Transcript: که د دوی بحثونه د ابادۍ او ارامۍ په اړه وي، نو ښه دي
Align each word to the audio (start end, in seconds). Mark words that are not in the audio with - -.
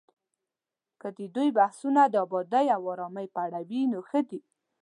که 1.01 1.07
د 1.17 1.19
دوی 1.35 1.49
بحثونه 1.57 2.01
د 2.09 2.15
ابادۍ 2.25 2.65
او 2.75 2.81
ارامۍ 2.93 3.27
په 3.33 3.39
اړه 3.45 3.59
وي، 3.69 3.81
نو 3.91 3.99
ښه 4.09 4.21
دي 4.29 4.41